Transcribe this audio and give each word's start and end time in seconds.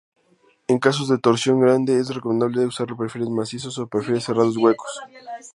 En 0.67 0.79
casos 0.79 1.09
de 1.09 1.19
torsión 1.19 1.59
grande 1.59 1.99
es 1.99 2.09
recomendable 2.15 2.65
usar 2.65 2.87
perfiles 2.97 3.29
macizos 3.29 3.77
o 3.77 3.85
perfiles 3.85 4.23
cerrados 4.23 4.57
huecos. 4.57 4.99